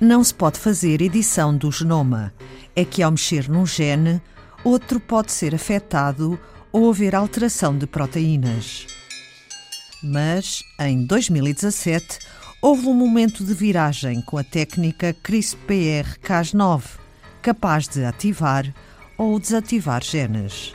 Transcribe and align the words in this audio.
não 0.00 0.22
se 0.22 0.34
pode 0.34 0.58
fazer 0.58 1.00
edição 1.00 1.56
do 1.56 1.70
genoma. 1.70 2.32
É 2.74 2.84
que 2.84 3.02
ao 3.02 3.10
mexer 3.10 3.48
num 3.48 3.64
gene, 3.64 4.20
outro 4.62 5.00
pode 5.00 5.32
ser 5.32 5.54
afetado 5.54 6.38
ou 6.70 6.90
haver 6.90 7.14
alteração 7.14 7.76
de 7.76 7.86
proteínas. 7.86 8.86
Mas, 10.02 10.62
em 10.78 11.06
2017, 11.06 12.18
houve 12.60 12.86
um 12.86 12.94
momento 12.94 13.44
de 13.44 13.54
viragem 13.54 14.20
com 14.22 14.36
a 14.36 14.44
técnica 14.44 15.14
CRISPR-Cas9, 15.14 16.82
capaz 17.40 17.88
de 17.88 18.04
ativar 18.04 18.72
ou 19.16 19.38
desativar 19.40 20.02
genes. 20.04 20.72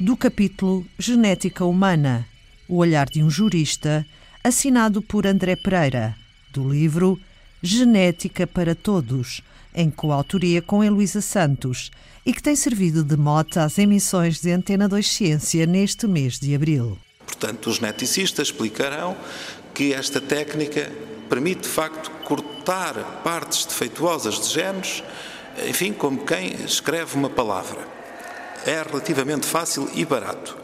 Do 0.00 0.16
capítulo 0.16 0.86
Genética 0.98 1.64
Humana, 1.64 2.26
o 2.68 2.76
olhar 2.76 3.06
de 3.06 3.22
um 3.22 3.30
jurista, 3.30 4.06
assinado 4.48 5.02
por 5.02 5.26
André 5.26 5.56
Pereira, 5.56 6.16
do 6.50 6.66
livro 6.66 7.20
Genética 7.62 8.46
para 8.46 8.74
Todos, 8.74 9.42
em 9.74 9.90
coautoria 9.90 10.62
com 10.62 10.82
Heloísa 10.82 11.20
Santos, 11.20 11.90
e 12.24 12.32
que 12.32 12.42
tem 12.42 12.56
servido 12.56 13.04
de 13.04 13.14
mote 13.14 13.58
às 13.58 13.78
emissões 13.78 14.40
de 14.40 14.50
Antena 14.50 14.88
2 14.88 15.06
Ciência 15.06 15.66
neste 15.66 16.06
mês 16.06 16.38
de 16.38 16.54
abril. 16.54 16.98
Portanto, 17.26 17.68
os 17.68 17.76
geneticistas 17.76 18.48
explicarão 18.48 19.14
que 19.74 19.92
esta 19.92 20.18
técnica 20.18 20.90
permite, 21.28 21.62
de 21.62 21.68
facto, 21.68 22.10
cortar 22.24 22.94
partes 23.22 23.66
defeituosas 23.66 24.40
de 24.40 24.54
genes, 24.54 25.02
enfim, 25.68 25.92
como 25.92 26.24
quem 26.24 26.54
escreve 26.64 27.16
uma 27.16 27.28
palavra 27.28 27.86
é 28.64 28.82
relativamente 28.82 29.46
fácil 29.46 29.88
e 29.94 30.04
barato. 30.04 30.56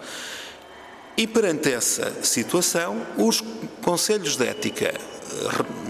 E 1.16 1.29
perante 1.29 1.73
essa 1.73 2.24
situação, 2.24 3.07
os 3.16 3.41
conselhos 3.84 4.37
de 4.37 4.46
ética 4.46 4.95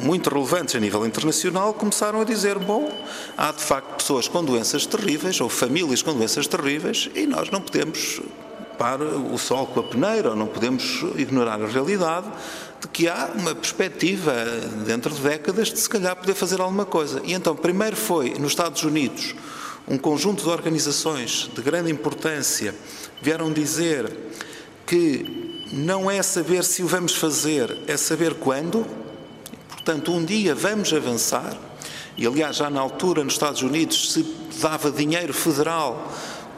muito 0.03 0.31
relevantes 0.31 0.75
a 0.75 0.81
nível 0.81 1.07
internacional 1.07 1.73
começaram 1.73 2.21
a 2.21 2.25
dizer: 2.25 2.59
bom, 2.59 2.91
há 3.37 3.53
de 3.53 3.63
facto 3.63 3.97
pessoas 3.97 4.29
com 4.29 4.45
doenças 4.45 4.87
terríveis 4.87 5.41
ou 5.41 5.49
famílias 5.49 6.03
com 6.03 6.13
doenças 6.13 6.47
terríveis 6.47 7.09
e 7.15 7.27
nós 7.27 7.51
não 7.51 7.61
podemos 7.61 8.21
para 8.79 9.05
o 9.05 9.39
sol 9.39 9.69
com 9.69 9.81
a 9.81 9.83
peneira, 9.85 10.31
ou 10.31 10.37
não 10.37 10.49
podemos 10.49 11.05
ignorar 11.17 11.63
a 11.63 11.67
realidade 11.67 12.27
de 12.81 12.89
que 12.89 13.09
há 13.09 13.31
uma 13.35 13.55
perspectiva 13.55 14.33
dentro 14.85 15.15
de 15.15 15.21
décadas 15.21 15.69
de 15.69 15.79
se 15.79 15.89
calhar 15.89 16.17
poder 16.17 16.35
fazer 16.35 16.61
alguma 16.61 16.85
coisa. 16.85 17.23
E 17.25 17.33
então, 17.33 17.55
primeiro 17.55 17.95
foi 17.95 18.31
nos 18.31 18.51
Estados 18.51 18.83
Unidos 18.83 19.35
um 19.87 19.97
conjunto 19.97 20.43
de 20.43 20.51
organizações 20.51 21.49
de 21.55 21.63
grande 21.63 21.91
importância 21.91 22.75
vieram 23.23 23.53
dizer 23.53 24.11
que 24.87 25.44
não 25.75 26.11
é 26.11 26.23
saber 26.23 26.65
se 26.65 26.83
o 26.83 26.87
vamos 26.87 27.15
fazer, 27.15 27.77
é 27.87 27.97
saber 27.97 28.35
quando. 28.35 28.87
Portanto, 29.69 30.13
um 30.13 30.25
dia 30.25 30.55
vamos 30.55 30.93
avançar. 30.93 31.57
E, 32.17 32.27
aliás, 32.27 32.57
já 32.57 32.71
na 32.71 32.81
altura, 32.81 33.25
nos 33.25 33.35
Estados 33.35 33.63
Unidos, 33.63 34.13
se 34.13 34.25
dava 34.61 34.91
dinheiro 34.91 35.35
federal 35.35 36.13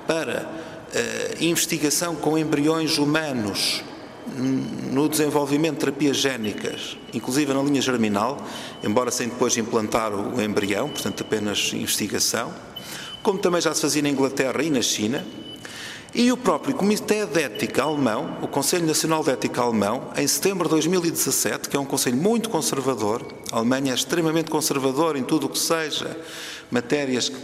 para 0.06 0.42
uh, 0.44 1.42
investigação 1.44 2.14
com 2.14 2.36
embriões 2.36 2.98
humanos 2.98 3.82
no 4.90 5.08
desenvolvimento 5.08 5.74
de 5.74 5.80
terapias 5.80 6.16
génicas, 6.16 6.98
inclusive 7.14 7.54
na 7.54 7.62
linha 7.62 7.80
germinal, 7.80 8.36
embora 8.82 9.10
sem 9.10 9.28
depois 9.28 9.56
implantar 9.56 10.12
o 10.12 10.42
embrião, 10.42 10.88
portanto, 10.88 11.22
apenas 11.22 11.72
investigação 11.72 12.52
como 13.26 13.40
também 13.40 13.60
já 13.60 13.74
se 13.74 13.80
fazia 13.80 14.02
na 14.02 14.08
Inglaterra 14.08 14.62
e 14.62 14.70
na 14.70 14.80
China, 14.80 15.26
e 16.16 16.32
o 16.32 16.36
próprio 16.36 16.74
Comitê 16.74 17.26
de 17.26 17.42
Ética 17.42 17.82
Alemão, 17.82 18.38
o 18.40 18.48
Conselho 18.48 18.86
Nacional 18.86 19.22
de 19.22 19.32
Ética 19.32 19.60
Alemão, 19.60 20.10
em 20.16 20.26
setembro 20.26 20.64
de 20.64 20.70
2017, 20.70 21.68
que 21.68 21.76
é 21.76 21.78
um 21.78 21.84
conselho 21.84 22.16
muito 22.16 22.48
conservador, 22.48 23.22
a 23.52 23.58
Alemanha 23.58 23.92
é 23.92 23.94
extremamente 23.94 24.50
conservadora 24.50 25.18
em 25.18 25.22
tudo 25.22 25.44
o 25.44 25.48
que 25.50 25.58
seja 25.58 26.18
matérias 26.70 27.28
que 27.28 27.36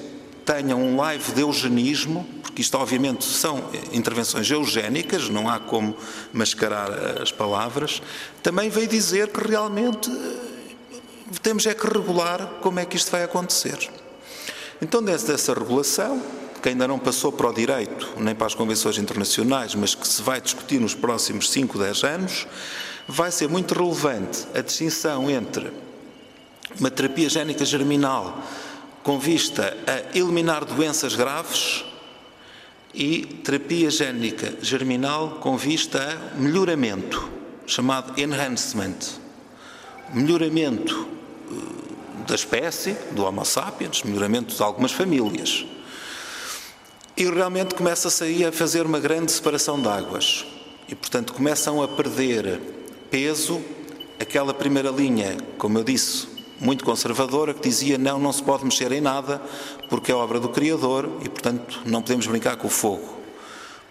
tenham 0.46 0.80
um 0.80 0.96
live 0.96 1.32
de 1.32 1.42
eugenismo, 1.42 2.26
porque 2.40 2.62
isto 2.62 2.78
obviamente 2.78 3.26
são 3.26 3.62
intervenções 3.92 4.50
eugénicas, 4.50 5.28
não 5.28 5.50
há 5.50 5.60
como 5.60 5.94
mascarar 6.32 7.20
as 7.20 7.30
palavras, 7.30 8.00
também 8.42 8.70
veio 8.70 8.86
dizer 8.88 9.28
que 9.28 9.46
realmente 9.46 10.10
eh, 10.10 11.36
temos 11.42 11.66
é 11.66 11.74
que 11.74 11.86
regular 11.86 12.54
como 12.62 12.80
é 12.80 12.86
que 12.86 12.96
isto 12.96 13.10
vai 13.10 13.22
acontecer. 13.22 13.90
Então, 14.80 15.02
dentro 15.02 15.26
dessa 15.26 15.52
regulação, 15.52 16.22
que 16.62 16.68
ainda 16.68 16.86
não 16.86 16.98
passou 16.98 17.32
para 17.32 17.50
o 17.50 17.52
direito, 17.52 18.08
nem 18.16 18.34
para 18.34 18.46
as 18.46 18.54
convenções 18.54 18.96
internacionais, 18.96 19.74
mas 19.74 19.94
que 19.94 20.06
se 20.06 20.22
vai 20.22 20.40
discutir 20.40 20.80
nos 20.80 20.94
próximos 20.94 21.50
5, 21.50 21.76
10 21.76 22.04
anos, 22.04 22.46
vai 23.08 23.32
ser 23.32 23.48
muito 23.48 23.74
relevante 23.74 24.46
a 24.54 24.60
distinção 24.60 25.28
entre 25.28 25.72
uma 26.78 26.90
terapia 26.90 27.28
génica 27.28 27.64
germinal 27.64 28.40
com 29.02 29.18
vista 29.18 29.76
a 29.86 30.16
eliminar 30.16 30.64
doenças 30.64 31.16
graves 31.16 31.84
e 32.94 33.26
terapia 33.42 33.90
génica 33.90 34.54
germinal 34.62 35.38
com 35.40 35.56
vista 35.56 35.98
a 36.00 36.38
melhoramento, 36.38 37.28
chamado 37.66 38.18
enhancement. 38.20 39.20
Melhoramento 40.14 41.08
da 42.28 42.34
espécie, 42.34 42.96
do 43.10 43.24
Homo 43.24 43.44
sapiens, 43.44 44.02
melhoramento 44.04 44.54
de 44.54 44.62
algumas 44.62 44.92
famílias. 44.92 45.66
E 47.16 47.24
realmente 47.24 47.74
começa-se 47.74 48.24
aí 48.24 48.44
a 48.44 48.50
fazer 48.50 48.86
uma 48.86 48.98
grande 48.98 49.30
separação 49.30 49.80
de 49.80 49.88
águas. 49.88 50.46
E, 50.88 50.94
portanto, 50.94 51.32
começam 51.32 51.82
a 51.82 51.88
perder 51.88 52.60
peso 53.10 53.62
aquela 54.18 54.54
primeira 54.54 54.90
linha, 54.90 55.36
como 55.58 55.78
eu 55.78 55.84
disse, 55.84 56.26
muito 56.58 56.84
conservadora, 56.84 57.52
que 57.52 57.60
dizia 57.60 57.98
não, 57.98 58.18
não 58.18 58.32
se 58.32 58.42
pode 58.42 58.64
mexer 58.64 58.92
em 58.92 59.00
nada, 59.00 59.42
porque 59.90 60.12
é 60.12 60.14
obra 60.14 60.40
do 60.40 60.48
Criador 60.48 61.08
e, 61.22 61.28
portanto, 61.28 61.80
não 61.84 62.00
podemos 62.00 62.26
brincar 62.26 62.56
com 62.56 62.68
o 62.68 62.70
fogo. 62.70 63.20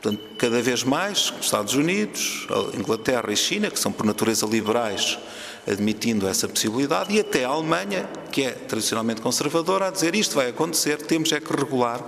Portanto, 0.01 0.23
cada 0.37 0.61
vez 0.61 0.83
mais, 0.83 1.31
Estados 1.39 1.75
Unidos, 1.75 2.47
Inglaterra 2.73 3.31
e 3.31 3.35
China, 3.35 3.69
que 3.69 3.79
são 3.79 3.91
por 3.91 4.03
natureza 4.03 4.47
liberais, 4.47 5.19
admitindo 5.67 6.27
essa 6.27 6.47
possibilidade, 6.47 7.13
e 7.13 7.19
até 7.19 7.45
a 7.45 7.49
Alemanha, 7.49 8.09
que 8.31 8.43
é 8.43 8.51
tradicionalmente 8.51 9.21
conservadora, 9.21 9.87
a 9.87 9.91
dizer 9.91 10.15
isto 10.15 10.35
vai 10.35 10.49
acontecer, 10.49 10.97
temos 10.97 11.31
é 11.31 11.39
que 11.39 11.55
regular 11.55 12.03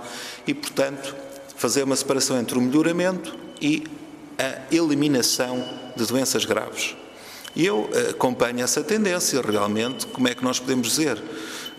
e, 0.46 0.52
portanto, 0.52 1.14
fazer 1.56 1.84
uma 1.84 1.96
separação 1.96 2.38
entre 2.38 2.58
o 2.58 2.60
melhoramento 2.60 3.36
e 3.60 3.84
a 4.38 4.74
eliminação 4.74 5.64
de 5.96 6.04
doenças 6.06 6.44
graves. 6.44 6.96
E 7.54 7.64
eu 7.64 7.88
eh, 7.92 8.10
acompanho 8.10 8.62
essa 8.64 8.82
tendência, 8.82 9.40
realmente, 9.40 10.06
como 10.08 10.26
é 10.26 10.34
que 10.34 10.42
nós 10.42 10.58
podemos 10.58 10.88
dizer 10.88 11.22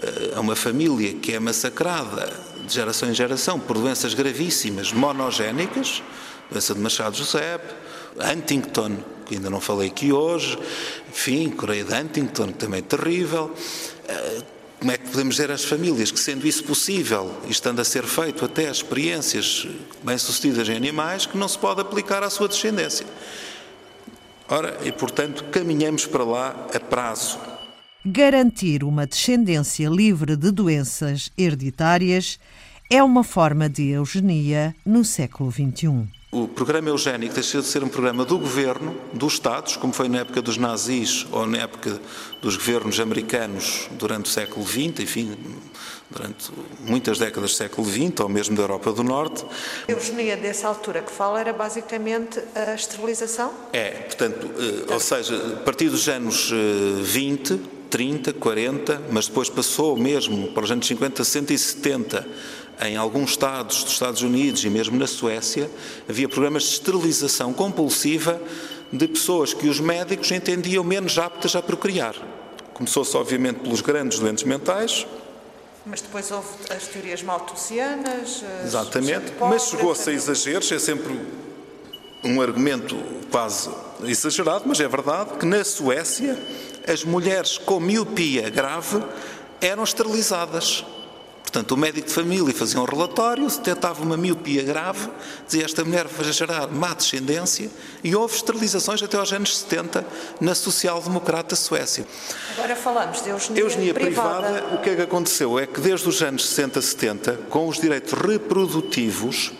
eh, 0.01 0.33
a 0.35 0.39
uma 0.39 0.55
família 0.55 1.13
que 1.15 1.33
é 1.33 1.39
massacrada 1.39 2.31
de 2.65 2.73
geração 2.73 3.09
em 3.09 3.13
geração 3.13 3.59
por 3.59 3.77
doenças 3.77 4.13
gravíssimas, 4.13 4.93
monogénicas, 4.93 6.01
doença 6.49 6.73
de 6.73 6.79
Machado 6.79 7.17
José, 7.17 7.59
Huntington, 8.15 8.97
que 9.25 9.35
ainda 9.35 9.49
não 9.49 9.59
falei 9.59 9.89
aqui 9.89 10.11
hoje, 10.11 10.57
enfim, 11.09 11.49
Coreia 11.49 11.83
de 11.83 11.93
Huntington, 11.93 12.51
também 12.51 12.79
é 12.79 12.83
terrível. 12.83 13.53
Eh, 14.07 14.41
como 14.79 14.91
é 14.91 14.97
que 14.97 15.09
podemos 15.09 15.35
dizer 15.35 15.49
às 15.51 15.63
famílias 15.63 16.11
que, 16.11 16.19
sendo 16.19 16.45
isso 16.45 16.63
possível, 16.63 17.31
e 17.47 17.51
estando 17.51 17.79
a 17.79 17.83
ser 17.83 18.03
feito 18.03 18.45
até 18.45 18.69
experiências 18.69 19.67
bem-sucedidas 20.03 20.69
em 20.69 20.75
animais, 20.75 21.25
que 21.25 21.37
não 21.37 21.47
se 21.47 21.57
pode 21.57 21.81
aplicar 21.81 22.21
à 22.21 22.29
sua 22.29 22.47
descendência? 22.47 23.05
Ora, 24.47 24.77
e 24.83 24.91
portanto, 24.91 25.45
caminhamos 25.45 26.05
para 26.05 26.23
lá 26.23 26.67
a 26.73 26.79
prazo. 26.79 27.39
Garantir 28.05 28.83
uma 28.83 29.07
descendência 29.07 29.89
livre 29.89 30.35
de 30.35 30.51
doenças 30.51 31.31
hereditárias 31.35 32.39
é 32.87 33.01
uma 33.01 33.23
forma 33.23 33.67
de 33.67 33.89
eugenia 33.89 34.75
no 34.85 35.03
século 35.03 35.51
XXI. 35.51 36.07
O 36.35 36.49
programa 36.49 36.89
eugénico 36.89 37.33
deixou 37.33 37.61
de 37.61 37.67
ser 37.67 37.81
um 37.81 37.87
programa 37.87 38.25
do 38.25 38.37
governo, 38.37 38.93
dos 39.13 39.35
Estados, 39.35 39.77
como 39.77 39.93
foi 39.93 40.09
na 40.09 40.17
época 40.17 40.41
dos 40.41 40.57
nazis 40.57 41.25
ou 41.31 41.47
na 41.47 41.59
época 41.59 41.97
dos 42.41 42.57
governos 42.57 42.99
americanos 42.99 43.87
durante 43.91 44.25
o 44.25 44.27
século 44.27 44.67
XX, 44.67 44.99
enfim, 44.99 45.37
durante 46.11 46.51
muitas 46.81 47.19
décadas 47.19 47.51
do 47.51 47.55
século 47.55 47.87
XX, 47.89 48.19
ou 48.19 48.27
mesmo 48.27 48.53
da 48.53 48.63
Europa 48.63 48.91
do 48.91 49.01
Norte. 49.01 49.45
A 49.87 49.91
eugenia 49.93 50.35
dessa 50.35 50.67
altura 50.67 51.01
que 51.01 51.11
fala 51.13 51.39
era 51.39 51.53
basicamente 51.53 52.37
a 52.53 52.75
esterilização? 52.75 53.53
É, 53.71 53.91
portanto, 53.91 54.51
eh, 54.59 54.93
ou 54.93 54.99
seja, 54.99 55.37
a 55.37 55.63
partir 55.63 55.87
dos 55.87 56.09
anos 56.09 56.51
20, 57.01 57.53
eh, 57.53 57.57
30, 57.89 58.33
40, 58.33 59.01
mas 59.09 59.27
depois 59.27 59.47
passou 59.47 59.95
mesmo 59.95 60.51
para 60.51 60.65
os 60.65 60.71
anos 60.71 60.85
50, 60.85 61.23
60 61.23 61.53
e 61.53 61.57
70 61.57 62.27
em 62.81 62.97
alguns 62.97 63.31
estados 63.31 63.83
dos 63.83 63.93
Estados 63.93 64.21
Unidos 64.21 64.63
e 64.63 64.69
mesmo 64.69 64.97
na 64.97 65.07
Suécia, 65.07 65.69
havia 66.09 66.27
programas 66.27 66.63
de 66.63 66.69
esterilização 66.69 67.53
compulsiva 67.53 68.41
de 68.91 69.07
pessoas 69.07 69.53
que 69.53 69.67
os 69.67 69.79
médicos 69.79 70.31
entendiam 70.31 70.83
menos 70.83 71.17
aptas 71.17 71.55
a 71.55 71.61
procriar. 71.61 72.15
Começou-se, 72.73 73.15
obviamente, 73.15 73.59
pelos 73.59 73.81
grandes 73.81 74.19
doentes 74.19 74.43
mentais. 74.43 75.07
Mas 75.85 76.01
depois 76.01 76.29
houve 76.31 76.47
as 76.69 76.87
teorias 76.87 77.21
maltusianas. 77.23 78.43
Exatamente, 78.63 79.33
mas 79.39 79.69
chegou-se 79.69 80.09
a 80.09 80.13
exageros, 80.13 80.71
é 80.71 80.79
sempre 80.79 81.19
um 82.23 82.41
argumento 82.41 82.97
quase 83.29 83.69
exagerado, 84.03 84.63
mas 84.65 84.79
é 84.79 84.87
verdade 84.87 85.37
que 85.37 85.45
na 85.45 85.63
Suécia 85.63 86.37
as 86.87 87.03
mulheres 87.03 87.57
com 87.57 87.79
miopia 87.79 88.49
grave 88.49 89.01
eram 89.61 89.83
esterilizadas. 89.83 90.83
Portanto, 91.55 91.71
o 91.71 91.77
médico 91.77 92.09
de 92.09 92.13
família 92.13 92.53
fazia 92.53 92.81
um 92.81 92.83
relatório, 92.83 93.49
se 93.49 93.59
detectava 93.59 94.03
uma 94.03 94.17
miopia 94.17 94.61
grave, 94.61 95.07
dizia 95.45 95.63
esta 95.63 95.85
mulher 95.85 96.05
vai 96.05 96.29
gerar 96.33 96.67
má 96.67 96.93
descendência 96.93 97.69
e 98.03 98.13
houve 98.13 98.35
esterilizações 98.35 99.01
até 99.01 99.15
aos 99.15 99.31
anos 99.31 99.59
70 99.59 100.05
na 100.41 100.53
social-democrata 100.53 101.55
Suécia. 101.55 102.05
Agora 102.57 102.75
falamos 102.75 103.21
de 103.23 103.29
eugenia, 103.29 103.61
eugenia 103.61 103.93
privada. 103.93 104.51
privada. 104.51 104.75
O 104.75 104.81
que 104.81 104.89
é 104.89 104.95
que 104.97 105.01
aconteceu? 105.03 105.57
É 105.57 105.65
que 105.65 105.79
desde 105.79 106.09
os 106.09 106.21
anos 106.21 106.45
60, 106.45 106.81
70, 106.81 107.33
com 107.49 107.69
os 107.69 107.79
direitos 107.79 108.11
reprodutivos, 108.11 109.53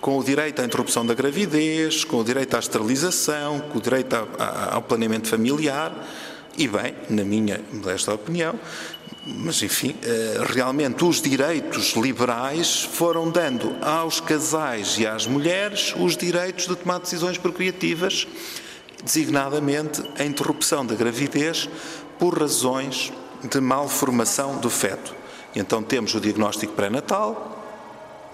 com 0.00 0.18
o 0.18 0.24
direito 0.24 0.62
à 0.62 0.64
interrupção 0.64 1.04
da 1.04 1.12
gravidez, 1.12 2.02
com 2.02 2.16
o 2.16 2.24
direito 2.24 2.56
à 2.56 2.60
esterilização, 2.60 3.60
com 3.60 3.76
o 3.76 3.80
direito 3.82 4.16
ao 4.70 4.80
planeamento 4.80 5.28
familiar, 5.28 5.92
e 6.56 6.68
bem, 6.68 6.94
na 7.08 7.24
minha 7.24 7.60
modesta 7.72 8.12
opinião, 8.12 8.58
mas 9.24 9.62
enfim, 9.62 9.94
eh, 10.02 10.42
realmente 10.48 11.04
os 11.04 11.22
direitos 11.22 11.92
liberais 11.92 12.82
foram 12.82 13.30
dando 13.30 13.76
aos 13.80 14.20
casais 14.20 14.98
e 14.98 15.06
às 15.06 15.26
mulheres 15.26 15.94
os 15.96 16.16
direitos 16.16 16.66
de 16.66 16.74
tomar 16.74 16.98
decisões 16.98 17.38
procriativas, 17.38 18.26
designadamente 19.04 20.02
a 20.18 20.24
interrupção 20.24 20.84
da 20.84 20.94
gravidez 20.94 21.68
por 22.18 22.38
razões 22.38 23.12
de 23.42 23.60
malformação 23.60 24.58
do 24.58 24.68
feto. 24.68 25.14
Então 25.54 25.82
temos 25.82 26.14
o 26.14 26.20
diagnóstico 26.20 26.72
pré-natal, 26.72 27.51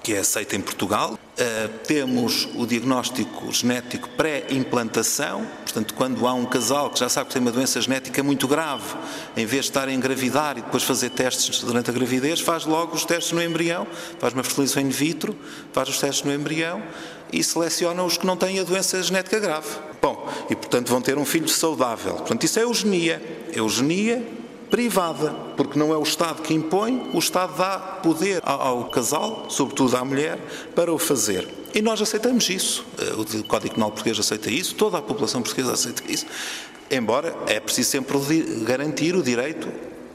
que 0.02 0.14
é 0.14 0.18
aceito 0.18 0.56
em 0.56 0.60
Portugal. 0.60 1.12
Uh, 1.12 1.68
temos 1.86 2.48
o 2.56 2.66
diagnóstico 2.66 3.52
genético 3.52 4.08
pré-implantação, 4.10 5.46
portanto, 5.62 5.94
quando 5.94 6.26
há 6.26 6.32
um 6.32 6.44
casal 6.44 6.90
que 6.90 6.98
já 6.98 7.08
sabe 7.08 7.28
que 7.28 7.34
tem 7.34 7.42
uma 7.42 7.52
doença 7.52 7.80
genética 7.80 8.22
muito 8.22 8.48
grave, 8.48 8.94
em 9.36 9.46
vez 9.46 9.66
de 9.66 9.70
estar 9.70 9.86
a 9.86 9.92
engravidar 9.92 10.58
e 10.58 10.62
depois 10.62 10.82
fazer 10.82 11.10
testes 11.10 11.60
durante 11.60 11.90
a 11.90 11.92
gravidez, 11.92 12.40
faz 12.40 12.64
logo 12.64 12.94
os 12.96 13.04
testes 13.04 13.32
no 13.32 13.42
embrião, 13.42 13.86
faz 14.18 14.32
uma 14.32 14.42
fertilização 14.42 14.82
in 14.82 14.88
vitro, 14.88 15.36
faz 15.72 15.88
os 15.88 15.98
testes 16.00 16.24
no 16.24 16.34
embrião 16.34 16.82
e 17.32 17.44
seleciona 17.44 18.02
os 18.02 18.16
que 18.16 18.26
não 18.26 18.36
têm 18.36 18.58
a 18.58 18.64
doença 18.64 19.00
genética 19.02 19.38
grave. 19.38 19.68
Bom, 20.00 20.28
e 20.50 20.56
portanto 20.56 20.88
vão 20.88 21.00
ter 21.00 21.18
um 21.18 21.24
filho 21.24 21.48
saudável. 21.48 22.14
Portanto, 22.14 22.44
isso 22.44 22.58
é 22.58 22.62
eugenia. 22.62 23.46
Eugenia 23.52 24.38
privada, 24.70 25.35
porque 25.56 25.79
não 25.79 25.93
é 25.93 25.97
o 25.97 26.03
Estado 26.03 26.43
que 26.43 26.55
impõe, 26.55 27.11
o 27.12 27.19
Estado 27.19 27.56
dá 27.56 27.79
poder 27.79 28.41
ao, 28.44 28.85
casal, 28.85 29.47
sobretudo 29.49 29.97
à 29.97 30.05
mulher, 30.05 30.38
para 30.75 30.93
o 30.93 30.99
fazer. 30.99 31.49
E 31.75 31.82
nós 31.82 32.00
aceitamos 32.00 32.49
isso. 32.49 32.85
Eh, 32.99 33.41
o 33.41 33.44
Código 33.44 33.75
Penal 33.75 33.91
Português 33.91 34.19
aceita 34.19 34.50
isso, 34.50 34.75
toda 34.75 34.99
a 34.99 35.03
população 35.03 35.43
portuguesa 35.43 35.73
aceita 35.73 36.03
isso. 36.11 36.26
Embora 36.91 37.37
é 37.47 37.61
preciso 37.61 37.91
sempre 37.91 38.17
garantir 38.65 39.15
o 39.15 39.23
direito 39.23 39.69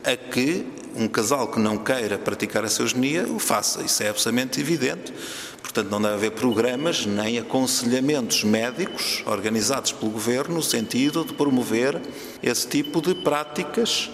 a 0.04 0.16
que 0.16 0.66
um 0.96 1.08
casal 1.08 1.48
que 1.48 1.60
não 1.60 1.78
queira 1.78 2.18
praticar 2.18 2.64
a 2.64 2.68
eugenia 2.68 3.26
o 3.28 3.40
faça. 3.40 3.82
Isso 3.82 4.04
é 4.04 4.10
absolutamente 4.10 4.60
evidente. 4.60 5.14
Portanto, 5.62 5.90
não 5.90 6.02
deve 6.02 6.14
haver 6.14 6.32
programas 6.32 7.06
nem 7.06 7.40
aconselhamentos 7.40 8.44
médicos 8.44 9.24
organizados 9.26 9.92
pelo 9.92 10.12
Governo 10.12 10.56
no 10.56 10.62
sentido 10.62 11.26
de 11.26 11.34
promover 11.34 12.00
esse 12.44 12.68
tipo 12.68 13.02
de 13.02 13.16
práticas 13.16 14.12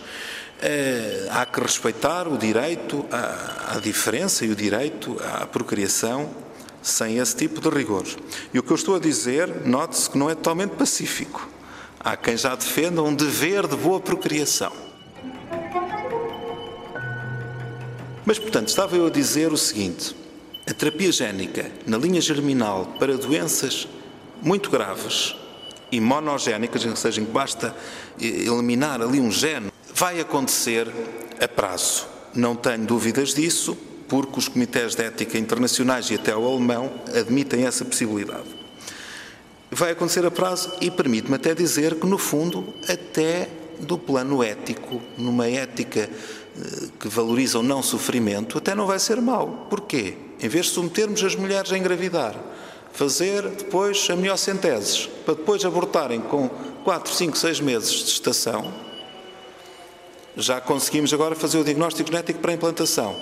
eh, 0.61 1.27
há 1.31 1.45
que 1.45 1.59
respeitar 1.59 2.27
o 2.27 2.37
direito 2.37 3.05
à, 3.11 3.75
à, 3.75 3.79
diferença 3.79 4.45
e 4.45 4.49
o 4.49 4.55
direito 4.55 5.17
à 5.23 5.45
procriação 5.45 6.29
sem 6.81 7.17
esse 7.17 7.35
tipo 7.35 7.59
de 7.61 7.69
rigores. 7.69 8.17
E 8.53 8.59
o 8.59 8.63
que 8.63 8.71
eu 8.71 8.75
estou 8.75 8.95
a 8.95 8.99
dizer, 8.99 9.65
note-se 9.65 10.09
que 10.09 10.17
não 10.17 10.29
é 10.29 10.35
totalmente 10.35 10.71
pacífico. 10.71 11.47
Há 11.99 12.15
quem 12.15 12.37
já 12.37 12.55
defenda 12.55 13.01
um 13.03 13.13
dever 13.13 13.67
de 13.67 13.75
boa 13.75 13.99
procriação. 13.99 14.88
Mas, 18.25 18.37
portanto, 18.37 18.67
estava 18.67 18.95
eu 18.95 19.07
a 19.07 19.09
dizer 19.09 19.51
o 19.51 19.57
seguinte: 19.57 20.15
a 20.67 20.73
terapia 20.73 21.11
génica 21.11 21.71
na 21.85 21.97
linha 21.97 22.21
germinal 22.21 22.95
para 22.99 23.17
doenças 23.17 23.87
muito 24.41 24.69
graves 24.69 25.35
e 25.91 25.99
monogénicas, 25.99 26.85
ou 26.85 26.95
seja, 26.95 27.21
em 27.21 27.25
que 27.25 27.31
basta 27.31 27.75
eliminar 28.19 29.01
ali 29.01 29.19
um 29.19 29.31
gene 29.31 29.71
vai 29.93 30.19
acontecer 30.19 30.87
a 31.41 31.47
prazo. 31.47 32.07
Não 32.33 32.55
tenho 32.55 32.85
dúvidas 32.85 33.33
disso, 33.33 33.77
porque 34.07 34.39
os 34.39 34.47
comitês 34.47 34.95
de 34.95 35.03
ética 35.03 35.37
internacionais 35.37 36.09
e 36.09 36.15
até 36.15 36.35
o 36.35 36.47
alemão 36.47 36.89
admitem 37.13 37.65
essa 37.65 37.83
possibilidade. 37.83 38.47
Vai 39.69 39.91
acontecer 39.91 40.25
a 40.25 40.31
prazo 40.31 40.71
e 40.79 40.89
permite-me 40.89 41.35
até 41.35 41.53
dizer 41.53 41.95
que, 41.95 42.07
no 42.07 42.17
fundo, 42.17 42.73
até 42.87 43.49
do 43.79 43.97
plano 43.97 44.43
ético, 44.43 45.01
numa 45.17 45.47
ética 45.47 46.09
eh, 46.09 46.87
que 46.99 47.07
valoriza 47.07 47.59
o 47.59 47.63
não 47.63 47.81
sofrimento, 47.81 48.57
até 48.57 48.75
não 48.75 48.85
vai 48.85 48.99
ser 48.99 49.21
mau. 49.21 49.67
Porquê? 49.69 50.15
Em 50.41 50.47
vez 50.47 50.67
de 50.67 50.71
submetermos 50.73 51.23
as 51.23 51.35
mulheres 51.35 51.71
a 51.71 51.77
engravidar, 51.77 52.35
fazer 52.91 53.47
depois 53.49 54.07
a 54.09 54.13
amniocenteses, 54.13 55.07
para 55.25 55.35
depois 55.35 55.63
abortarem 55.63 56.21
com 56.21 56.49
4, 56.83 57.13
5, 57.13 57.37
6 57.37 57.59
meses 57.59 57.91
de 57.91 58.11
gestação, 58.11 58.73
já 60.35 60.61
conseguimos 60.61 61.13
agora 61.13 61.35
fazer 61.35 61.57
o 61.57 61.63
diagnóstico 61.63 62.09
genético 62.09 62.39
para 62.39 62.51
a 62.51 62.55
implantação. 62.55 63.15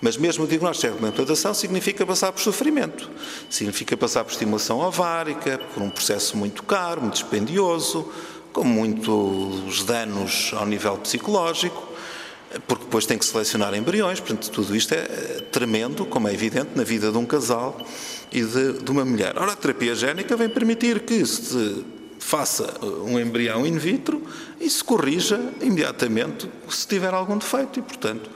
Mas 0.00 0.16
mesmo 0.16 0.44
o 0.44 0.46
diagnóstico 0.46 0.98
de 0.98 1.06
implantação 1.06 1.54
significa 1.54 2.04
passar 2.04 2.32
por 2.32 2.40
sofrimento. 2.40 3.10
Significa 3.48 3.96
passar 3.96 4.24
por 4.24 4.32
estimulação 4.32 4.80
ovárica, 4.80 5.58
por 5.72 5.82
um 5.82 5.88
processo 5.88 6.36
muito 6.36 6.62
caro, 6.62 7.00
muito 7.00 7.14
dispendioso, 7.14 8.12
com 8.54 8.62
muitos 8.62 9.82
danos 9.82 10.52
ao 10.54 10.64
nível 10.64 10.96
psicológico, 10.98 11.88
porque 12.68 12.84
depois 12.84 13.04
tem 13.04 13.18
que 13.18 13.26
selecionar 13.26 13.74
embriões. 13.74 14.20
Portanto, 14.20 14.48
tudo 14.48 14.76
isto 14.76 14.94
é 14.94 15.02
tremendo, 15.50 16.06
como 16.06 16.28
é 16.28 16.32
evidente, 16.32 16.70
na 16.76 16.84
vida 16.84 17.10
de 17.10 17.18
um 17.18 17.26
casal 17.26 17.84
e 18.30 18.42
de, 18.42 18.74
de 18.74 18.90
uma 18.90 19.04
mulher. 19.04 19.36
Ora, 19.36 19.52
a 19.52 19.56
terapia 19.56 19.94
génica 19.96 20.36
vem 20.36 20.48
permitir 20.48 21.00
que 21.00 21.26
se 21.26 21.84
faça 22.20 22.78
uh, 22.80 23.04
um 23.04 23.18
embrião 23.18 23.66
in 23.66 23.76
vitro 23.76 24.22
e 24.60 24.70
se 24.70 24.84
corrija 24.84 25.38
imediatamente 25.60 26.48
se 26.68 26.86
tiver 26.86 27.12
algum 27.12 27.36
defeito. 27.36 27.80
E, 27.80 27.82
portanto, 27.82 28.30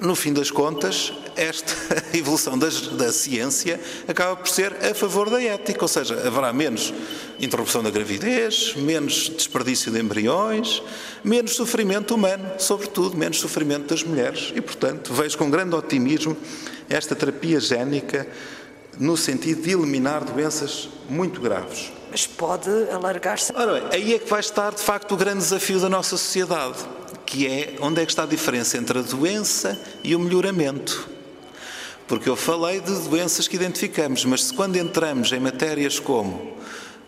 no 0.00 0.14
fim 0.14 0.32
das 0.32 0.50
contas, 0.50 1.12
esta 1.36 1.74
evolução 2.16 2.58
das, 2.58 2.88
da 2.88 3.12
ciência 3.12 3.80
acaba 4.06 4.36
por 4.36 4.48
ser 4.48 4.72
a 4.84 4.94
favor 4.94 5.30
da 5.30 5.42
ética, 5.42 5.84
ou 5.84 5.88
seja, 5.88 6.14
haverá 6.26 6.52
menos 6.52 6.92
interrupção 7.38 7.82
da 7.82 7.90
gravidez, 7.90 8.74
menos 8.76 9.28
desperdício 9.28 9.90
de 9.90 10.00
embriões, 10.00 10.82
menos 11.22 11.54
sofrimento 11.54 12.14
humano, 12.14 12.44
sobretudo 12.58 13.16
menos 13.16 13.40
sofrimento 13.40 13.88
das 13.88 14.02
mulheres. 14.02 14.52
E, 14.54 14.60
portanto, 14.60 15.12
vejo 15.12 15.36
com 15.38 15.50
grande 15.50 15.74
otimismo 15.74 16.36
esta 16.88 17.14
terapia 17.14 17.60
génica 17.60 18.26
no 18.98 19.16
sentido 19.16 19.62
de 19.62 19.70
eliminar 19.70 20.24
doenças 20.24 20.88
muito 21.08 21.40
graves. 21.40 21.92
Mas 22.10 22.26
pode 22.26 22.70
alargar-se. 22.90 23.52
Ora 23.54 23.80
bem, 23.80 23.88
aí 23.92 24.14
é 24.14 24.18
que 24.18 24.28
vai 24.28 24.40
estar 24.40 24.72
de 24.72 24.82
facto 24.82 25.12
o 25.12 25.16
grande 25.16 25.38
desafio 25.38 25.78
da 25.78 25.88
nossa 25.88 26.16
sociedade, 26.16 26.78
que 27.28 27.46
é 27.46 27.76
onde 27.82 28.00
é 28.00 28.06
que 28.06 28.10
está 28.10 28.22
a 28.22 28.26
diferença 28.26 28.78
entre 28.78 29.00
a 29.00 29.02
doença 29.02 29.78
e 30.02 30.16
o 30.16 30.18
melhoramento. 30.18 31.06
Porque 32.06 32.26
eu 32.26 32.34
falei 32.34 32.80
de 32.80 32.90
doenças 33.00 33.46
que 33.46 33.54
identificamos, 33.54 34.24
mas 34.24 34.44
se 34.44 34.54
quando 34.54 34.76
entramos 34.76 35.30
em 35.30 35.38
matérias 35.38 36.00
como 36.00 36.56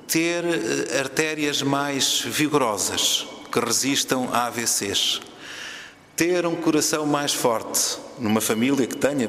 ter 0.07 0.45
eh, 0.45 0.99
artérias 0.99 1.63
mais 1.63 2.21
vigorosas, 2.21 3.27
que 3.51 3.59
resistam 3.61 4.29
a 4.31 4.45
AVCs, 4.49 5.23
ter 6.15 6.45
um 6.45 6.55
coração 6.55 7.07
mais 7.07 7.33
forte 7.33 7.97
numa 8.19 8.43
família 8.43 8.87
que 8.87 8.97
tenha, 8.97 9.27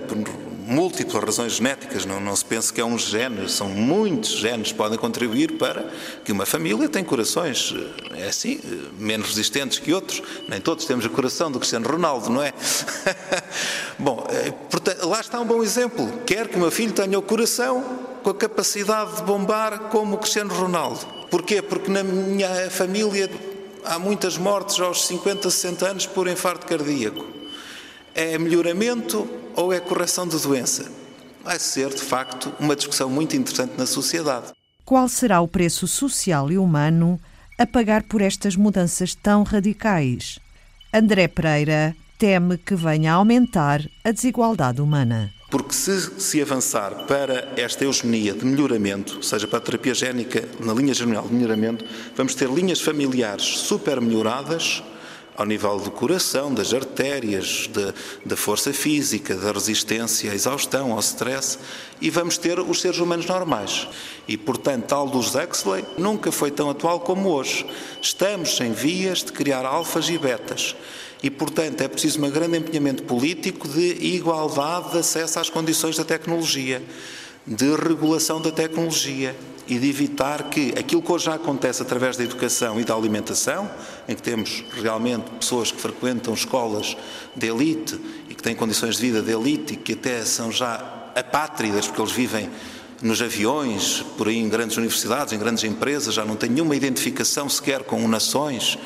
múltiplas 0.71 1.21
razões 1.21 1.53
genéticas, 1.53 2.05
não, 2.05 2.21
não 2.21 2.33
se 2.33 2.45
pense 2.45 2.71
que 2.71 2.79
é 2.79 2.85
um 2.85 2.97
gene, 2.97 3.49
são 3.49 3.67
muitos 3.67 4.29
genes 4.29 4.71
que 4.71 4.77
podem 4.77 4.97
contribuir 4.97 5.57
para 5.57 5.91
que 6.23 6.31
uma 6.31 6.45
família 6.45 6.87
tenha 6.87 7.03
corações, 7.03 7.75
é 8.15 8.29
assim, 8.29 8.59
menos 8.97 9.27
resistentes 9.27 9.79
que 9.79 9.93
outros, 9.93 10.23
nem 10.47 10.61
todos 10.61 10.85
temos 10.85 11.05
o 11.05 11.09
coração 11.09 11.51
do 11.51 11.59
Cristiano 11.59 11.89
Ronaldo, 11.89 12.29
não 12.29 12.41
é? 12.41 12.53
Bom, 13.99 14.25
eh, 14.29 14.51
portanto, 14.69 15.05
lá 15.07 15.19
está 15.19 15.41
um 15.41 15.45
bom 15.45 15.61
exemplo, 15.61 16.09
quer 16.25 16.47
que 16.47 16.55
o 16.55 16.59
meu 16.59 16.71
filho 16.71 16.93
tenha 16.93 17.19
o 17.19 17.21
coração 17.21 17.83
com 18.23 18.29
a 18.29 18.35
capacidade 18.35 19.17
de 19.17 19.23
bombar 19.23 19.89
como 19.89 20.15
o 20.15 20.17
Cristiano 20.17 20.53
Ronaldo. 20.53 21.05
Porquê? 21.29 21.61
Porque 21.61 21.91
na 21.91 22.01
minha 22.01 22.71
família 22.71 23.29
há 23.83 23.99
muitas 23.99 24.37
mortes 24.37 24.79
aos 24.79 25.05
50, 25.05 25.49
60 25.49 25.85
anos 25.85 26.05
por 26.05 26.27
infarto 26.27 26.65
cardíaco. 26.65 27.25
É 28.15 28.37
melhoramento 28.37 29.40
ou 29.55 29.71
é 29.73 29.79
correção 29.79 30.27
de 30.27 30.37
doença? 30.37 30.91
Vai 31.43 31.59
ser, 31.59 31.89
de 31.89 32.01
facto, 32.01 32.53
uma 32.59 32.75
discussão 32.75 33.09
muito 33.09 33.35
interessante 33.35 33.73
na 33.77 33.85
sociedade. 33.85 34.51
Qual 34.85 35.07
será 35.07 35.41
o 35.41 35.47
preço 35.47 35.87
social 35.87 36.51
e 36.51 36.57
humano 36.57 37.19
a 37.57 37.65
pagar 37.65 38.03
por 38.03 38.21
estas 38.21 38.55
mudanças 38.55 39.15
tão 39.15 39.43
radicais? 39.43 40.39
André 40.93 41.27
Pereira 41.27 41.95
teme 42.17 42.57
que 42.57 42.75
venha 42.75 43.13
a 43.13 43.15
aumentar 43.15 43.81
a 44.03 44.11
desigualdade 44.11 44.81
humana. 44.81 45.31
Porque 45.49 45.73
se 45.73 46.21
se 46.21 46.41
avançar 46.41 47.07
para 47.07 47.51
esta 47.57 47.83
eugenia 47.83 48.33
de 48.33 48.45
melhoramento, 48.45 49.17
ou 49.17 49.23
seja, 49.23 49.47
para 49.47 49.57
a 49.57 49.61
terapia 49.61 49.93
génica 49.93 50.47
na 50.59 50.73
linha 50.73 50.93
germinal 50.93 51.27
de 51.27 51.33
melhoramento, 51.33 51.83
vamos 52.15 52.35
ter 52.35 52.49
linhas 52.49 52.79
familiares 52.79 53.43
super 53.43 53.99
melhoradas 53.99 54.83
ao 55.41 55.45
nível 55.45 55.79
do 55.79 55.89
coração, 55.89 56.53
das 56.53 56.71
artérias, 56.71 57.67
da 58.23 58.37
força 58.37 58.71
física, 58.71 59.35
da 59.35 59.51
resistência 59.51 60.31
à 60.31 60.35
exaustão, 60.35 60.91
ao 60.93 60.99
stress, 60.99 61.57
e 61.99 62.11
vamos 62.11 62.37
ter 62.37 62.59
os 62.59 62.79
seres 62.79 62.99
humanos 62.99 63.25
normais. 63.25 63.87
E, 64.27 64.37
portanto, 64.37 64.85
tal 64.85 65.09
dos 65.09 65.33
Huxley 65.33 65.83
nunca 65.97 66.31
foi 66.31 66.51
tão 66.51 66.69
atual 66.69 66.99
como 66.99 67.29
hoje. 67.29 67.65
Estamos 67.99 68.61
em 68.61 68.71
vias 68.71 69.23
de 69.23 69.31
criar 69.31 69.65
alfas 69.65 70.09
e 70.09 70.17
betas. 70.19 70.75
E, 71.23 71.29
portanto, 71.31 71.81
é 71.81 71.87
preciso 71.87 72.23
um 72.23 72.29
grande 72.29 72.59
empenhamento 72.59 73.01
político 73.03 73.67
de 73.67 73.93
igualdade 73.99 74.91
de 74.91 74.99
acesso 74.99 75.39
às 75.39 75.49
condições 75.49 75.97
da 75.97 76.03
tecnologia, 76.03 76.83
de 77.47 77.75
regulação 77.75 78.39
da 78.39 78.51
tecnologia 78.51 79.35
e 79.67 79.77
de 79.77 79.89
evitar 79.89 80.49
que 80.49 80.73
aquilo 80.77 81.01
que 81.01 81.11
hoje 81.11 81.25
já 81.25 81.35
acontece 81.35 81.81
através 81.81 82.17
da 82.17 82.23
educação 82.23 82.79
e 82.79 82.83
da 82.83 82.93
alimentação, 82.93 83.69
em 84.07 84.15
que 84.15 84.21
temos 84.21 84.63
realmente 84.73 85.29
pessoas 85.31 85.71
que 85.71 85.79
frequentam 85.79 86.33
escolas 86.33 86.97
de 87.35 87.47
elite 87.47 87.99
e 88.29 88.35
que 88.35 88.43
têm 88.43 88.55
condições 88.55 88.95
de 88.97 89.01
vida 89.01 89.21
de 89.21 89.31
elite 89.31 89.73
e 89.73 89.77
que 89.77 89.93
até 89.93 90.23
são 90.25 90.51
já 90.51 90.75
apátridas 91.15 91.87
porque 91.87 92.01
eles 92.01 92.11
vivem 92.11 92.49
nos 93.01 93.21
aviões, 93.21 94.03
por 94.17 94.27
aí 94.27 94.37
em 94.37 94.47
grandes 94.47 94.77
universidades, 94.77 95.33
em 95.33 95.39
grandes 95.39 95.63
empresas, 95.63 96.13
já 96.13 96.23
não 96.23 96.35
têm 96.35 96.49
nenhuma 96.49 96.75
identificação 96.75 97.49
sequer 97.49 97.83
com 97.83 98.07
nações 98.07 98.77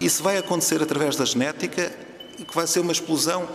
isso 0.00 0.22
vai 0.22 0.36
acontecer 0.36 0.82
através 0.82 1.16
da 1.16 1.24
genética, 1.24 1.90
que 2.36 2.54
vai 2.54 2.66
ser 2.66 2.80
uma 2.80 2.92
explosão. 2.92 3.48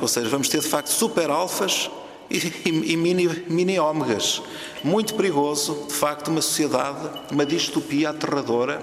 Ou 0.00 0.08
seja, 0.08 0.28
vamos 0.28 0.48
ter 0.48 0.60
de 0.60 0.68
facto 0.68 0.88
super 0.88 1.28
alfas 1.28 1.90
e, 2.32 2.68
e, 2.68 2.92
e 2.92 2.96
mini, 2.96 3.28
mini 3.48 3.78
ômegas. 3.78 4.42
Muito 4.82 5.14
perigoso, 5.14 5.86
de 5.88 5.94
facto, 5.94 6.28
uma 6.28 6.40
sociedade, 6.40 7.08
uma 7.30 7.44
distopia 7.44 8.10
aterradora, 8.10 8.82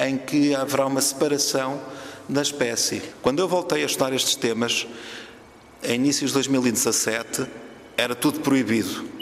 em 0.00 0.18
que 0.18 0.54
haverá 0.54 0.86
uma 0.86 1.00
separação 1.00 1.80
da 2.28 2.42
espécie. 2.42 3.02
Quando 3.22 3.40
eu 3.40 3.48
voltei 3.48 3.82
a 3.82 3.86
estudar 3.86 4.12
estes 4.12 4.34
temas, 4.34 4.86
em 5.82 5.94
inícios 5.94 6.30
de 6.30 6.34
2017, 6.34 7.46
era 7.96 8.14
tudo 8.14 8.40
proibido 8.40 9.13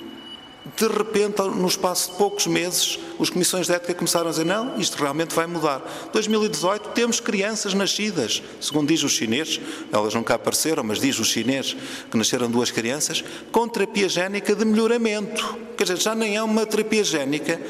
de 0.76 0.86
repente, 0.86 1.40
no 1.42 1.66
espaço 1.66 2.10
de 2.10 2.16
poucos 2.16 2.46
meses, 2.46 2.98
as 3.20 3.30
comissões 3.30 3.66
de 3.66 3.72
ética 3.72 3.94
começaram 3.94 4.28
a 4.28 4.30
dizer: 4.30 4.44
não, 4.44 4.78
isto 4.78 4.96
realmente 4.96 5.34
vai 5.34 5.46
mudar. 5.46 6.10
2018, 6.12 6.90
temos 6.90 7.20
crianças 7.20 7.74
nascidas, 7.74 8.42
segundo 8.60 8.88
diz 8.88 9.02
os 9.02 9.12
chineses, 9.12 9.60
elas 9.92 10.14
nunca 10.14 10.34
apareceram, 10.34 10.82
mas 10.82 10.98
diz 10.98 11.18
os 11.18 11.28
chineses 11.28 11.76
que 12.10 12.16
nasceram 12.16 12.50
duas 12.50 12.70
crianças, 12.70 13.22
com 13.50 13.68
terapia 13.68 14.08
génica 14.08 14.54
de 14.54 14.64
melhoramento. 14.64 15.58
Quer 15.76 15.84
dizer, 15.84 15.98
já 15.98 16.14
nem 16.14 16.36
é 16.36 16.42
uma 16.42 16.64
terapia 16.66 17.04
génica 17.04 17.60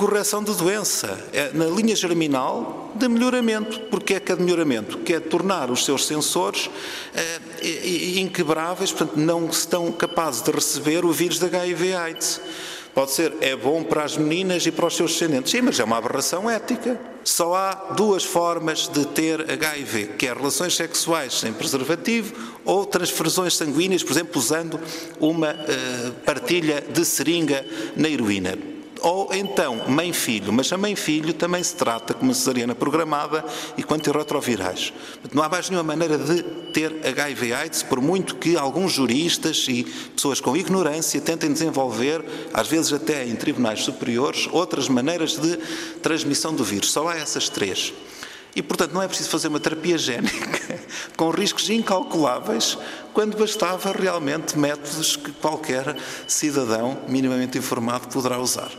correção 0.00 0.42
de 0.42 0.54
doença, 0.54 1.22
é 1.30 1.50
na 1.52 1.66
linha 1.66 1.94
germinal 1.94 2.90
de 2.94 3.06
melhoramento. 3.06 3.80
Porque 3.90 4.14
é 4.14 4.20
que 4.20 4.32
é 4.32 4.34
de 4.34 4.42
melhoramento? 4.42 4.96
Que 5.00 5.12
é 5.12 5.20
tornar 5.20 5.70
os 5.70 5.84
seus 5.84 6.06
sensores 6.06 6.70
é, 7.14 8.18
inquebráveis, 8.18 8.90
portanto, 8.90 9.18
não 9.18 9.46
estão 9.46 9.92
capazes 9.92 10.40
de 10.40 10.50
receber 10.50 11.04
o 11.04 11.12
vírus 11.12 11.38
da 11.38 11.48
HIV-AIDS. 11.48 12.40
Pode 12.94 13.10
ser, 13.10 13.34
é 13.42 13.54
bom 13.54 13.84
para 13.84 14.02
as 14.02 14.16
meninas 14.16 14.64
e 14.64 14.70
para 14.70 14.86
os 14.86 14.96
seus 14.96 15.12
descendentes. 15.12 15.52
Sim, 15.52 15.60
mas 15.60 15.78
é 15.78 15.84
uma 15.84 15.98
aberração 15.98 16.48
ética. 16.48 16.98
Só 17.22 17.54
há 17.54 17.92
duas 17.94 18.24
formas 18.24 18.88
de 18.88 19.04
ter 19.04 19.50
HIV, 19.50 20.14
que 20.16 20.26
é 20.26 20.32
relações 20.32 20.74
sexuais 20.74 21.34
sem 21.34 21.52
preservativo 21.52 22.34
ou 22.64 22.86
transfusões 22.86 23.54
sanguíneas, 23.54 24.02
por 24.02 24.12
exemplo, 24.12 24.40
usando 24.40 24.80
uma 25.20 25.50
uh, 25.50 26.12
partilha 26.24 26.82
de 26.90 27.04
seringa 27.04 27.66
na 27.94 28.08
heroína 28.08 28.69
ou 29.02 29.28
então 29.32 29.88
mãe-filho, 29.88 30.52
mas 30.52 30.72
a 30.72 30.76
mãe-filho 30.76 31.32
também 31.34 31.62
se 31.62 31.74
trata 31.74 32.14
como 32.14 32.34
cesariana 32.34 32.74
programada 32.74 33.44
e 33.76 33.82
com 33.82 33.94
antirretrovirais. 33.94 34.92
Não 35.32 35.42
há 35.42 35.48
mais 35.48 35.68
nenhuma 35.68 35.86
maneira 35.86 36.18
de 36.18 36.42
ter 36.72 37.00
HIV-AIDS, 37.04 37.82
por 37.82 38.00
muito 38.00 38.36
que 38.36 38.56
alguns 38.56 38.92
juristas 38.92 39.66
e 39.68 39.84
pessoas 40.14 40.40
com 40.40 40.56
ignorância 40.56 41.20
tentem 41.20 41.52
desenvolver, 41.52 42.24
às 42.52 42.68
vezes 42.68 42.92
até 42.92 43.26
em 43.26 43.36
tribunais 43.36 43.82
superiores, 43.82 44.48
outras 44.52 44.88
maneiras 44.88 45.36
de 45.36 45.56
transmissão 46.02 46.54
do 46.54 46.64
vírus. 46.64 46.92
Só 46.92 47.08
há 47.08 47.16
essas 47.16 47.48
três. 47.48 47.92
E, 48.54 48.62
portanto, 48.62 48.92
não 48.92 49.02
é 49.02 49.06
preciso 49.06 49.30
fazer 49.30 49.48
uma 49.48 49.60
terapia 49.60 49.96
génica 49.96 50.80
com 51.16 51.30
riscos 51.30 51.70
incalculáveis, 51.70 52.76
quando 53.12 53.36
bastava 53.36 53.92
realmente 53.92 54.58
métodos 54.58 55.16
que 55.16 55.30
qualquer 55.32 55.96
cidadão 56.26 56.98
minimamente 57.08 57.58
informado 57.58 58.08
poderá 58.08 58.38
usar. 58.38 58.70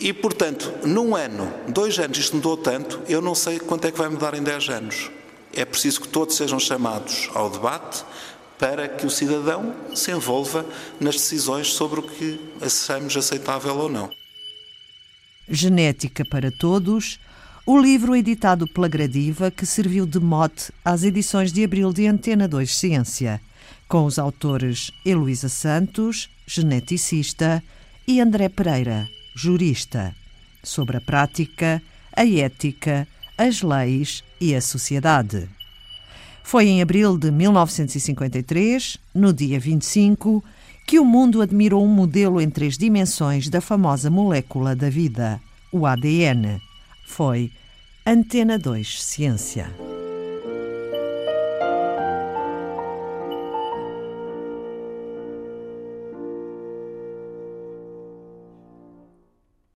E, 0.00 0.12
portanto, 0.12 0.72
num 0.84 1.14
ano, 1.14 1.52
dois 1.68 1.98
anos, 1.98 2.18
isto 2.18 2.36
mudou 2.36 2.56
tanto, 2.56 3.00
eu 3.08 3.22
não 3.22 3.34
sei 3.34 3.58
quanto 3.58 3.86
é 3.86 3.92
que 3.92 3.98
vai 3.98 4.08
mudar 4.08 4.34
em 4.34 4.42
dez 4.42 4.68
anos. 4.68 5.10
É 5.52 5.64
preciso 5.64 6.00
que 6.00 6.08
todos 6.08 6.36
sejam 6.36 6.58
chamados 6.58 7.30
ao 7.34 7.48
debate 7.48 8.04
para 8.58 8.88
que 8.88 9.06
o 9.06 9.10
cidadão 9.10 9.74
se 9.94 10.10
envolva 10.10 10.64
nas 11.00 11.14
decisões 11.14 11.72
sobre 11.72 12.00
o 12.00 12.02
que 12.02 12.40
achamos 12.60 13.16
aceitável 13.16 13.76
ou 13.76 13.88
não. 13.88 14.10
Genética 15.48 16.24
para 16.24 16.50
Todos, 16.50 17.20
o 17.66 17.78
livro 17.78 18.16
editado 18.16 18.66
pela 18.66 18.88
Gradiva 18.88 19.50
que 19.50 19.66
serviu 19.66 20.06
de 20.06 20.18
mote 20.18 20.72
às 20.84 21.02
edições 21.02 21.52
de 21.52 21.64
abril 21.64 21.92
de 21.92 22.06
Antena 22.06 22.48
2 22.48 22.74
Ciência, 22.74 23.40
com 23.88 24.04
os 24.04 24.18
autores 24.18 24.90
Heloísa 25.04 25.48
Santos, 25.48 26.28
geneticista, 26.46 27.62
e 28.06 28.20
André 28.20 28.48
Pereira, 28.48 29.08
jurista, 29.34 30.14
sobre 30.62 30.96
a 30.96 31.00
prática, 31.00 31.82
a 32.16 32.26
ética, 32.26 33.06
as 33.36 33.62
leis 33.62 34.22
e 34.40 34.54
a 34.54 34.60
sociedade. 34.60 35.48
Foi 36.42 36.66
em 36.66 36.82
abril 36.82 37.16
de 37.16 37.30
1953, 37.30 38.98
no 39.14 39.32
dia 39.32 39.58
25, 39.58 40.44
que 40.86 40.98
o 40.98 41.04
mundo 41.04 41.40
admirou 41.40 41.84
um 41.84 41.88
modelo 41.88 42.40
em 42.40 42.50
três 42.50 42.76
dimensões 42.76 43.48
da 43.48 43.60
famosa 43.60 44.10
molécula 44.10 44.76
da 44.76 44.90
vida, 44.90 45.40
o 45.72 45.86
ADN. 45.86 46.60
Foi 47.06 47.50
Antena 48.06 48.58
2 48.58 49.02
Ciência. 49.02 49.93